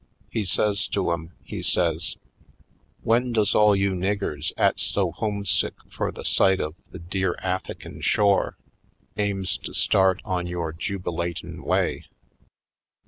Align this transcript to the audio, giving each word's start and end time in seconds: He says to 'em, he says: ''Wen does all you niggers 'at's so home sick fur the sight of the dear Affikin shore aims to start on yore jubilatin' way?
He 0.31 0.45
says 0.45 0.87
to 0.87 1.11
'em, 1.11 1.33
he 1.43 1.61
says: 1.61 2.15
''Wen 3.05 3.33
does 3.33 3.53
all 3.53 3.75
you 3.75 3.91
niggers 3.91 4.51
'at's 4.57 4.81
so 4.81 5.11
home 5.11 5.45
sick 5.45 5.75
fur 5.91 6.09
the 6.11 6.25
sight 6.25 6.59
of 6.59 6.73
the 6.89 6.97
dear 6.97 7.35
Affikin 7.43 8.01
shore 8.01 8.57
aims 9.15 9.59
to 9.59 9.75
start 9.75 10.19
on 10.25 10.47
yore 10.47 10.73
jubilatin' 10.73 11.61
way? 11.63 12.07